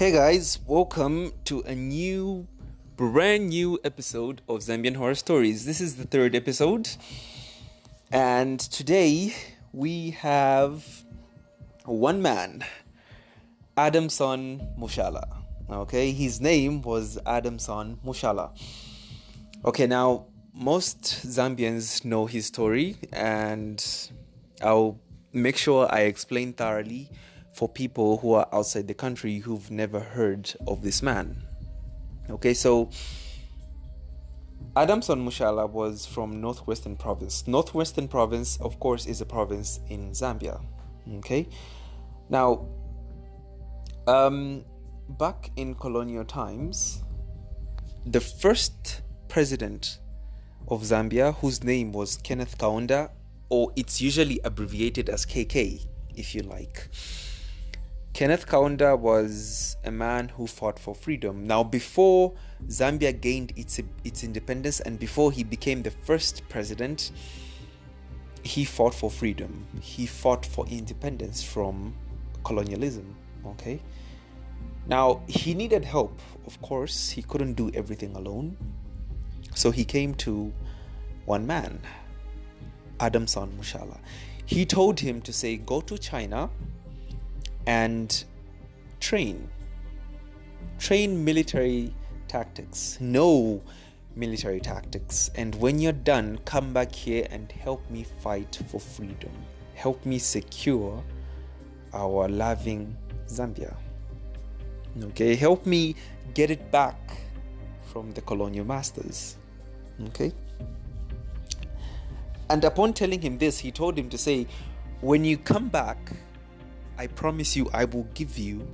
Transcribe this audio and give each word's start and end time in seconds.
Hey 0.00 0.12
guys, 0.12 0.58
welcome 0.66 1.34
to 1.44 1.60
a 1.66 1.74
new, 1.74 2.48
brand 2.96 3.50
new 3.50 3.78
episode 3.84 4.40
of 4.48 4.60
Zambian 4.60 4.96
Horror 4.96 5.14
Stories. 5.14 5.66
This 5.66 5.78
is 5.78 5.96
the 5.96 6.06
third 6.06 6.34
episode, 6.34 6.88
and 8.10 8.58
today 8.58 9.34
we 9.74 10.12
have 10.12 11.04
one 11.84 12.22
man, 12.22 12.64
Adamson 13.76 14.66
Mushala. 14.78 15.36
Okay, 15.68 16.12
his 16.12 16.40
name 16.40 16.80
was 16.80 17.18
Adamson 17.26 17.98
Mushala. 18.02 18.58
Okay, 19.66 19.86
now 19.86 20.28
most 20.54 21.02
Zambians 21.26 22.06
know 22.06 22.24
his 22.24 22.46
story, 22.46 22.96
and 23.12 23.84
I'll 24.62 24.98
make 25.34 25.58
sure 25.58 25.86
I 25.92 26.04
explain 26.04 26.54
thoroughly 26.54 27.10
for 27.52 27.68
people 27.68 28.18
who 28.18 28.32
are 28.32 28.48
outside 28.52 28.86
the 28.88 28.94
country 28.94 29.38
who've 29.38 29.70
never 29.70 30.00
heard 30.00 30.52
of 30.66 30.82
this 30.82 31.02
man. 31.02 31.42
Okay, 32.28 32.54
so 32.54 32.90
Adamson 34.76 35.24
Mushala 35.26 35.68
was 35.68 36.06
from 36.06 36.40
Northwestern 36.40 36.96
Province. 36.96 37.46
Northwestern 37.48 38.06
Province, 38.06 38.56
of 38.60 38.78
course, 38.78 39.06
is 39.06 39.20
a 39.20 39.26
province 39.26 39.80
in 39.88 40.10
Zambia. 40.10 40.60
Okay, 41.18 41.48
now, 42.28 42.68
um, 44.06 44.64
back 45.08 45.50
in 45.56 45.74
colonial 45.74 46.24
times, 46.24 47.02
the 48.06 48.20
first 48.20 49.02
president 49.28 49.98
of 50.68 50.82
Zambia, 50.82 51.34
whose 51.36 51.64
name 51.64 51.90
was 51.90 52.16
Kenneth 52.18 52.56
Kaunda, 52.58 53.10
or 53.48 53.72
it's 53.74 54.00
usually 54.00 54.40
abbreviated 54.44 55.08
as 55.08 55.26
KK, 55.26 55.84
if 56.14 56.34
you 56.34 56.42
like 56.42 56.88
Kenneth 58.12 58.46
Kaunda 58.46 58.98
was 58.98 59.76
a 59.84 59.90
man 59.90 60.30
who 60.30 60.46
fought 60.46 60.78
for 60.78 60.94
freedom. 60.94 61.46
Now, 61.46 61.62
before 61.62 62.34
Zambia 62.66 63.18
gained 63.18 63.52
its, 63.56 63.80
its 64.04 64.24
independence 64.24 64.80
and 64.80 64.98
before 64.98 65.32
he 65.32 65.44
became 65.44 65.82
the 65.82 65.90
first 65.90 66.46
president, 66.48 67.12
he 68.42 68.64
fought 68.64 68.94
for 68.94 69.10
freedom. 69.10 69.66
He 69.80 70.06
fought 70.06 70.44
for 70.44 70.66
independence 70.66 71.42
from 71.42 71.94
colonialism. 72.44 73.14
Okay. 73.46 73.80
Now, 74.86 75.22
he 75.28 75.54
needed 75.54 75.84
help, 75.84 76.20
of 76.46 76.60
course. 76.62 77.10
He 77.10 77.22
couldn't 77.22 77.54
do 77.54 77.70
everything 77.74 78.16
alone. 78.16 78.56
So 79.54 79.70
he 79.70 79.84
came 79.84 80.14
to 80.16 80.52
one 81.26 81.46
man, 81.46 81.80
Adamson 82.98 83.56
Mushala. 83.58 83.98
He 84.46 84.66
told 84.66 84.98
him 84.98 85.22
to 85.22 85.32
say, 85.32 85.56
Go 85.56 85.80
to 85.82 85.96
China 85.96 86.50
and 87.66 88.24
train. 89.00 89.48
Train 90.78 91.24
military 91.24 91.94
tactics. 92.28 92.98
Know 93.00 93.62
military 94.16 94.60
tactics. 94.60 95.30
And 95.34 95.54
when 95.56 95.78
you're 95.78 95.92
done, 95.92 96.38
come 96.44 96.72
back 96.72 96.92
here 96.94 97.26
and 97.30 97.50
help 97.52 97.88
me 97.90 98.04
fight 98.22 98.58
for 98.68 98.80
freedom. 98.80 99.32
Help 99.74 100.04
me 100.04 100.18
secure 100.18 101.02
our 101.92 102.28
loving 102.28 102.96
Zambia. 103.26 103.74
Okay, 105.02 105.34
help 105.36 105.66
me 105.66 105.94
get 106.34 106.50
it 106.50 106.70
back 106.70 106.98
from 107.92 108.12
the 108.12 108.20
colonial 108.20 108.64
masters. 108.64 109.36
Okay. 110.08 110.32
And 112.48 112.64
upon 112.64 112.92
telling 112.94 113.20
him 113.20 113.38
this, 113.38 113.58
he 113.58 113.70
told 113.70 113.96
him 113.96 114.08
to 114.10 114.18
say, 114.18 114.46
When 115.00 115.24
you 115.24 115.38
come 115.38 115.68
back, 115.68 115.98
I 117.00 117.06
promise 117.06 117.56
you, 117.56 117.66
I 117.72 117.86
will 117.86 118.06
give 118.12 118.36
you 118.36 118.68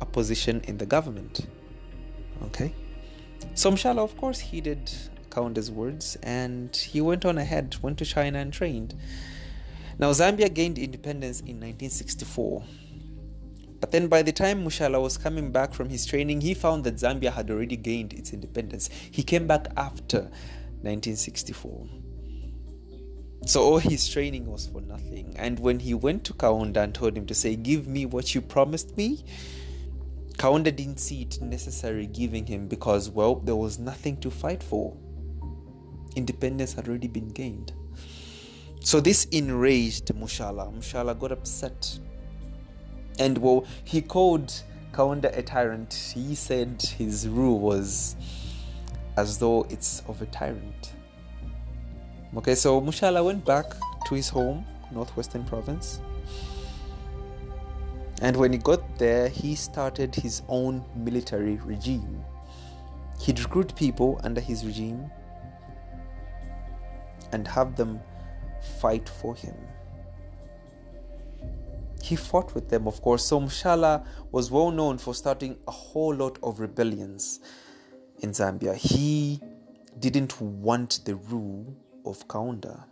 a 0.00 0.06
position 0.06 0.60
in 0.68 0.78
the 0.78 0.86
government. 0.86 1.48
Okay? 2.44 2.72
So 3.54 3.72
Mushala, 3.72 3.98
of 3.98 4.16
course, 4.16 4.38
heeded 4.38 4.88
Kaunda's 5.30 5.68
words 5.68 6.16
and 6.22 6.76
he 6.76 7.00
went 7.00 7.24
on 7.24 7.38
ahead, 7.38 7.74
went 7.82 7.98
to 7.98 8.04
China 8.04 8.38
and 8.38 8.52
trained. 8.52 8.94
Now, 9.98 10.12
Zambia 10.12 10.54
gained 10.54 10.78
independence 10.78 11.40
in 11.40 11.58
1964. 11.58 12.62
But 13.80 13.90
then 13.90 14.06
by 14.06 14.22
the 14.22 14.30
time 14.30 14.64
Mushala 14.64 15.02
was 15.02 15.18
coming 15.18 15.50
back 15.50 15.74
from 15.74 15.88
his 15.88 16.06
training, 16.06 16.42
he 16.42 16.54
found 16.54 16.84
that 16.84 16.94
Zambia 16.94 17.32
had 17.32 17.50
already 17.50 17.76
gained 17.76 18.12
its 18.12 18.32
independence. 18.32 18.90
He 19.10 19.24
came 19.24 19.48
back 19.48 19.66
after 19.76 20.30
1964. 20.82 21.88
So 23.44 23.62
all 23.62 23.78
his 23.78 24.08
training 24.08 24.46
was 24.46 24.66
for 24.66 24.80
nothing. 24.80 25.34
And 25.36 25.58
when 25.58 25.80
he 25.80 25.94
went 25.94 26.24
to 26.24 26.32
Kaunda 26.32 26.76
and 26.76 26.94
told 26.94 27.16
him 27.16 27.26
to 27.26 27.34
say, 27.34 27.56
Give 27.56 27.88
me 27.88 28.06
what 28.06 28.34
you 28.34 28.40
promised 28.40 28.96
me, 28.96 29.24
Kaunda 30.36 30.74
didn't 30.74 30.98
see 30.98 31.22
it 31.22 31.40
necessary 31.40 32.06
giving 32.06 32.46
him 32.46 32.68
because, 32.68 33.10
well, 33.10 33.36
there 33.36 33.56
was 33.56 33.78
nothing 33.78 34.16
to 34.18 34.30
fight 34.30 34.62
for. 34.62 34.96
Independence 36.14 36.74
had 36.74 36.88
already 36.88 37.08
been 37.08 37.28
gained. 37.28 37.72
So 38.80 39.00
this 39.00 39.24
enraged 39.26 40.06
Mushala. 40.06 40.72
Mushala 40.72 41.18
got 41.18 41.32
upset. 41.32 41.98
And 43.18 43.38
well, 43.38 43.66
he 43.84 44.02
called 44.02 44.52
Kaunda 44.92 45.36
a 45.36 45.42
tyrant. 45.42 46.12
He 46.14 46.34
said 46.34 46.82
his 46.82 47.28
rule 47.28 47.58
was 47.58 48.16
as 49.16 49.38
though 49.38 49.66
it's 49.68 50.02
of 50.08 50.22
a 50.22 50.26
tyrant. 50.26 50.92
Okay, 52.34 52.54
so 52.54 52.80
Mushala 52.80 53.22
went 53.22 53.44
back 53.44 53.66
to 54.06 54.14
his 54.14 54.30
home, 54.30 54.64
Northwestern 54.90 55.44
Province. 55.44 56.00
And 58.22 58.34
when 58.38 58.52
he 58.52 58.58
got 58.58 58.98
there, 58.98 59.28
he 59.28 59.54
started 59.54 60.14
his 60.14 60.40
own 60.48 60.82
military 60.96 61.56
regime. 61.56 62.24
He'd 63.20 63.38
recruit 63.38 63.76
people 63.76 64.18
under 64.24 64.40
his 64.40 64.64
regime 64.64 65.10
and 67.32 67.46
have 67.46 67.76
them 67.76 68.00
fight 68.80 69.10
for 69.10 69.34
him. 69.34 69.54
He 72.02 72.16
fought 72.16 72.54
with 72.54 72.70
them, 72.70 72.88
of 72.88 73.02
course. 73.02 73.26
So 73.26 73.40
Mushala 73.40 74.06
was 74.30 74.50
well 74.50 74.70
known 74.70 74.96
for 74.96 75.14
starting 75.14 75.58
a 75.68 75.70
whole 75.70 76.14
lot 76.14 76.38
of 76.42 76.60
rebellions 76.60 77.40
in 78.20 78.30
Zambia. 78.30 78.74
He 78.74 79.38
didn't 79.98 80.40
want 80.40 81.00
the 81.04 81.16
rule 81.16 81.76
of 82.04 82.26
Kaunda. 82.28 82.84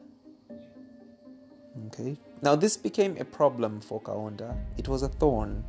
Okay. 1.86 2.18
Now 2.42 2.56
this 2.56 2.76
became 2.76 3.16
a 3.18 3.24
problem 3.24 3.80
for 3.80 4.00
Kaunda. 4.00 4.56
It 4.76 4.88
was 4.88 5.02
a 5.02 5.08
thorn 5.08 5.64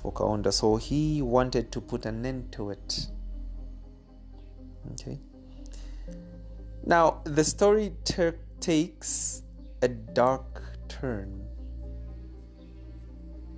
for 0.00 0.12
Kaunda, 0.12 0.52
so 0.52 0.76
he 0.76 1.22
wanted 1.22 1.72
to 1.72 1.80
put 1.80 2.06
an 2.06 2.24
end 2.24 2.52
to 2.52 2.70
it. 2.70 3.08
Okay. 4.92 5.18
Now 6.86 7.20
the 7.24 7.44
story 7.44 7.92
ter- 8.04 8.38
takes 8.60 9.42
a 9.82 9.88
dark 9.88 10.62
turn. 10.88 11.44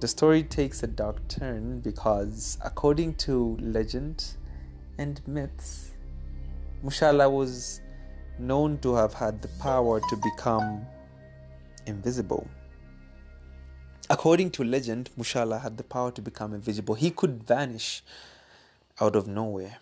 The 0.00 0.08
story 0.08 0.42
takes 0.42 0.82
a 0.82 0.86
dark 0.86 1.28
turn 1.28 1.80
because, 1.80 2.56
according 2.64 3.16
to 3.16 3.58
legend 3.60 4.24
and 4.96 5.20
myths, 5.28 5.90
Mushala 6.82 7.30
was 7.30 7.82
known 8.40 8.78
to 8.78 8.94
have 8.94 9.14
had 9.14 9.42
the 9.42 9.48
power 9.60 10.00
to 10.00 10.16
become 10.16 10.86
invisible. 11.86 12.48
According 14.08 14.50
to 14.52 14.64
legend, 14.64 15.10
Mushala 15.18 15.62
had 15.62 15.76
the 15.76 15.84
power 15.84 16.10
to 16.12 16.20
become 16.20 16.52
invisible. 16.52 16.94
He 16.94 17.10
could 17.10 17.44
vanish 17.44 18.02
out 19.00 19.14
of 19.14 19.28
nowhere. 19.28 19.78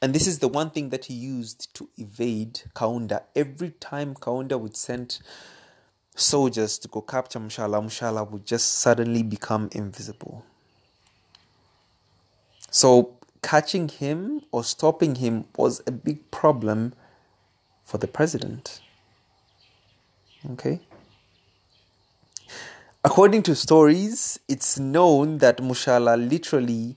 And 0.00 0.14
this 0.14 0.26
is 0.26 0.38
the 0.38 0.48
one 0.48 0.70
thing 0.70 0.88
that 0.88 1.06
he 1.06 1.14
used 1.14 1.74
to 1.74 1.88
evade 1.98 2.62
Kaunda. 2.74 3.24
Every 3.36 3.70
time 3.70 4.14
Kaunda 4.14 4.58
would 4.58 4.76
send 4.76 5.18
soldiers 6.14 6.78
to 6.78 6.88
go 6.88 7.02
capture 7.02 7.38
Mushala, 7.38 7.82
Mushala 7.82 8.28
would 8.30 8.46
just 8.46 8.78
suddenly 8.78 9.22
become 9.22 9.68
invisible. 9.72 10.46
So 12.70 13.16
catching 13.42 13.88
him 13.88 14.42
or 14.52 14.64
stopping 14.64 15.16
him 15.16 15.44
was 15.56 15.82
a 15.86 15.92
big 15.92 16.30
problem 16.30 16.94
for 17.90 17.98
the 17.98 18.06
president. 18.06 18.80
Okay? 20.52 20.78
According 23.02 23.42
to 23.44 23.56
stories, 23.56 24.38
it's 24.46 24.78
known 24.78 25.38
that 25.38 25.58
Mushala 25.58 26.16
literally 26.16 26.96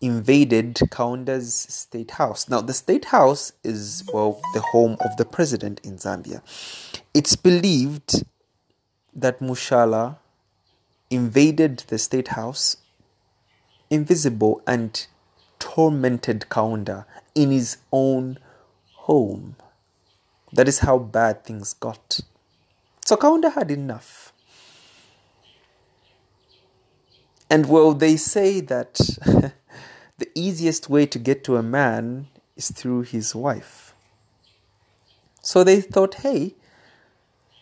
invaded 0.00 0.78
Kaunda's 0.90 1.52
state 1.52 2.12
house. 2.12 2.48
Now, 2.48 2.60
the 2.60 2.72
state 2.72 3.06
house 3.06 3.52
is, 3.64 4.08
well, 4.12 4.40
the 4.54 4.60
home 4.60 4.96
of 5.00 5.16
the 5.16 5.24
president 5.24 5.80
in 5.82 5.96
Zambia. 5.96 6.40
It's 7.12 7.34
believed 7.34 8.22
that 9.12 9.40
Mushala 9.40 10.18
invaded 11.10 11.78
the 11.88 11.98
state 11.98 12.28
house 12.28 12.76
invisible 13.90 14.62
and 14.68 15.04
tormented 15.58 16.46
Kaunda 16.48 17.06
in 17.34 17.50
his 17.50 17.78
own 17.90 18.38
home. 18.92 19.56
That 20.52 20.68
is 20.68 20.80
how 20.80 20.98
bad 20.98 21.44
things 21.44 21.74
got. 21.74 22.20
So 23.04 23.16
Kaunda 23.16 23.52
had 23.52 23.70
enough. 23.70 24.32
And 27.50 27.68
well, 27.68 27.94
they 27.94 28.16
say 28.16 28.60
that 28.60 28.94
the 30.18 30.28
easiest 30.34 30.90
way 30.90 31.06
to 31.06 31.18
get 31.18 31.44
to 31.44 31.56
a 31.56 31.62
man 31.62 32.28
is 32.56 32.70
through 32.70 33.02
his 33.02 33.34
wife. 33.34 33.94
So 35.40 35.64
they 35.64 35.80
thought, 35.80 36.14
hey, 36.16 36.54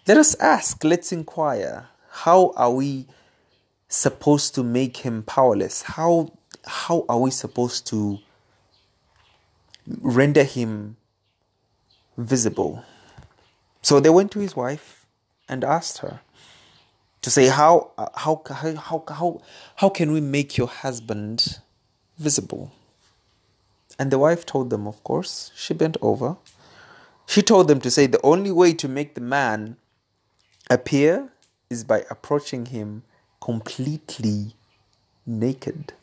let 0.09 0.17
us 0.17 0.35
ask, 0.41 0.83
let's 0.83 1.13
inquire. 1.13 1.89
How 2.11 2.53
are 2.57 2.73
we 2.73 3.07
supposed 3.89 4.55
to 4.57 4.65
make 4.65 4.99
him 4.99 5.23
powerless? 5.23 5.83
How 5.83 6.33
how 6.65 7.05
are 7.09 7.21
we 7.21 7.31
supposed 7.31 7.87
to 7.89 8.19
render 10.01 10.43
him 10.43 10.97
visible? 12.17 12.85
So 13.83 14.01
they 14.01 14.11
went 14.11 14.31
to 14.33 14.41
his 14.41 14.57
wife 14.57 15.07
and 15.49 15.63
asked 15.65 15.99
her 15.99 16.21
to 17.23 17.31
say 17.31 17.47
how 17.47 17.91
how 18.15 18.43
how 18.51 19.05
how 19.09 19.43
how 19.77 19.89
can 19.89 20.13
we 20.13 20.21
make 20.21 20.57
your 20.57 20.69
husband 20.69 21.59
visible? 22.19 22.73
And 23.99 24.11
the 24.11 24.19
wife 24.19 24.45
told 24.45 24.71
them, 24.71 24.87
of 24.87 25.03
course, 25.03 25.51
she 25.57 25.75
bent 25.75 25.97
over. 26.03 26.37
She 27.27 27.43
told 27.43 27.67
them 27.69 27.81
to 27.81 27.91
say 27.91 28.07
the 28.07 28.21
only 28.23 28.53
way 28.53 28.75
to 28.75 28.89
make 28.89 29.15
the 29.15 29.21
man 29.21 29.77
appear 30.71 31.33
is 31.71 31.83
by 31.83 32.05
approaching 32.11 32.67
him 32.67 33.03
completely 33.41 34.55
naked. 35.27 35.95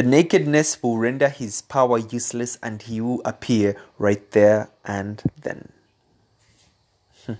The 0.00 0.06
nakedness 0.06 0.82
will 0.82 0.96
render 0.96 1.28
his 1.28 1.60
power 1.60 1.98
useless 1.98 2.56
and 2.62 2.80
he 2.80 3.02
will 3.02 3.20
appear 3.22 3.76
right 3.98 4.30
there 4.30 4.70
and 4.82 5.22
then. 5.42 5.72
Hmm. 7.26 7.34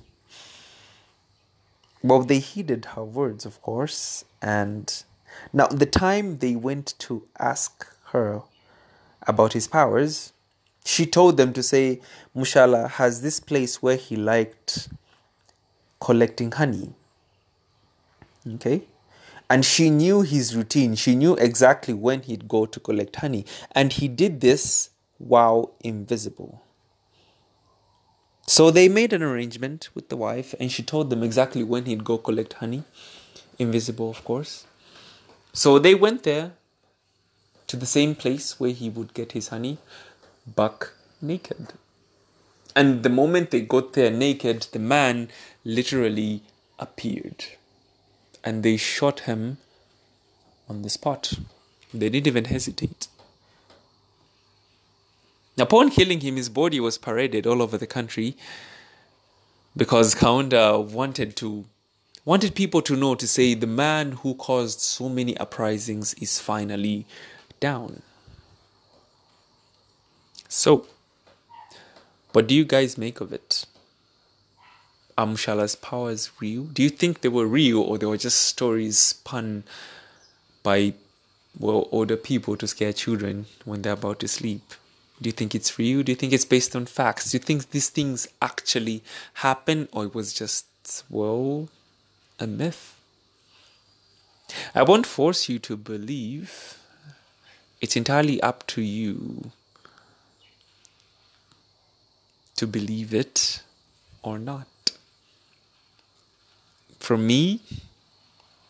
well, 2.02 2.20
they 2.20 2.38
heeded 2.38 2.84
her 2.96 3.02
words, 3.02 3.46
of 3.46 3.62
course, 3.62 4.26
and 4.42 5.02
now 5.54 5.68
the 5.68 5.86
time 5.86 6.36
they 6.40 6.54
went 6.54 6.92
to 6.98 7.26
ask 7.38 7.86
her 8.12 8.42
about 9.26 9.54
his 9.54 9.66
powers, 9.66 10.34
she 10.84 11.06
told 11.06 11.38
them 11.38 11.54
to 11.54 11.62
say, 11.62 12.02
Mushala 12.36 12.90
has 12.90 13.22
this 13.22 13.40
place 13.40 13.80
where 13.80 13.96
he 13.96 14.16
liked 14.16 14.90
collecting 15.98 16.52
honey. 16.52 16.92
Okay? 18.46 18.82
And 19.50 19.64
she 19.64 19.90
knew 19.90 20.22
his 20.22 20.54
routine. 20.54 20.94
She 20.94 21.16
knew 21.16 21.34
exactly 21.34 21.92
when 21.92 22.22
he'd 22.22 22.46
go 22.46 22.66
to 22.66 22.78
collect 22.78 23.16
honey. 23.16 23.44
And 23.72 23.92
he 23.92 24.06
did 24.06 24.40
this 24.40 24.90
while 25.18 25.74
invisible. 25.80 26.62
So 28.46 28.70
they 28.70 28.88
made 28.88 29.12
an 29.12 29.22
arrangement 29.22 29.90
with 29.94 30.08
the 30.08 30.16
wife, 30.16 30.54
and 30.58 30.72
she 30.72 30.82
told 30.82 31.10
them 31.10 31.22
exactly 31.22 31.62
when 31.62 31.84
he'd 31.84 32.04
go 32.04 32.16
collect 32.16 32.54
honey. 32.54 32.84
Invisible, 33.58 34.10
of 34.10 34.24
course. 34.24 34.66
So 35.52 35.78
they 35.78 35.94
went 35.94 36.22
there 36.22 36.52
to 37.66 37.76
the 37.76 37.86
same 37.86 38.14
place 38.14 38.58
where 38.58 38.72
he 38.72 38.88
would 38.88 39.14
get 39.14 39.32
his 39.32 39.48
honey, 39.48 39.78
buck 40.56 40.94
naked. 41.20 41.74
And 42.74 43.02
the 43.02 43.08
moment 43.08 43.50
they 43.50 43.62
got 43.62 43.92
there 43.94 44.10
naked, 44.10 44.68
the 44.72 44.78
man 44.78 45.28
literally 45.64 46.42
appeared. 46.78 47.44
And 48.42 48.62
they 48.62 48.76
shot 48.76 49.20
him 49.20 49.58
on 50.68 50.82
the 50.82 50.90
spot. 50.90 51.34
They 51.92 52.08
didn't 52.08 52.26
even 52.26 52.44
hesitate. 52.46 53.08
Upon 55.58 55.90
killing 55.90 56.20
him, 56.20 56.36
his 56.36 56.48
body 56.48 56.80
was 56.80 56.96
paraded 56.96 57.46
all 57.46 57.60
over 57.60 57.76
the 57.76 57.86
country 57.86 58.36
because 59.76 60.14
Kaunda 60.14 60.82
wanted 60.82 61.36
to 61.36 61.66
wanted 62.24 62.54
people 62.54 62.82
to 62.82 62.96
know 62.96 63.14
to 63.14 63.26
say 63.26 63.54
the 63.54 63.66
man 63.66 64.12
who 64.12 64.34
caused 64.34 64.80
so 64.80 65.08
many 65.08 65.36
uprisings 65.38 66.14
is 66.14 66.38
finally 66.38 67.06
down. 67.60 68.02
So, 70.48 70.86
what 72.32 72.46
do 72.46 72.54
you 72.54 72.64
guys 72.64 72.98
make 72.98 73.20
of 73.20 73.32
it? 73.32 73.64
Are 75.20 75.26
Mushala's 75.26 75.76
powers 75.76 76.30
real? 76.40 76.62
Do 76.62 76.82
you 76.82 76.88
think 76.88 77.20
they 77.20 77.28
were 77.28 77.44
real 77.44 77.82
or 77.82 77.98
they 77.98 78.06
were 78.06 78.16
just 78.16 78.40
stories 78.40 78.98
spun 78.98 79.64
by 80.62 80.94
well 81.58 81.90
older 81.92 82.16
people 82.16 82.56
to 82.56 82.66
scare 82.66 82.94
children 82.94 83.44
when 83.66 83.82
they're 83.82 83.92
about 83.92 84.20
to 84.20 84.28
sleep? 84.28 84.62
Do 85.20 85.28
you 85.28 85.32
think 85.32 85.54
it's 85.54 85.78
real? 85.78 86.02
Do 86.02 86.12
you 86.12 86.16
think 86.16 86.32
it's 86.32 86.46
based 86.46 86.74
on 86.74 86.86
facts? 86.86 87.30
Do 87.30 87.34
you 87.34 87.42
think 87.42 87.68
these 87.68 87.90
things 87.90 88.28
actually 88.40 89.02
happen 89.34 89.90
or 89.92 90.06
it 90.06 90.14
was 90.14 90.32
just 90.32 91.04
well 91.10 91.68
a 92.38 92.46
myth? 92.46 92.96
I 94.74 94.84
won't 94.84 95.04
force 95.04 95.50
you 95.50 95.58
to 95.58 95.76
believe. 95.76 96.78
It's 97.82 97.94
entirely 97.94 98.40
up 98.40 98.66
to 98.68 98.80
you 98.80 99.50
to 102.56 102.66
believe 102.66 103.12
it 103.12 103.62
or 104.22 104.38
not. 104.38 104.66
From 107.00 107.26
me, 107.26 107.60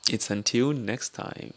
it's 0.09 0.31
until 0.31 0.73
next 0.73 1.11
time. 1.11 1.53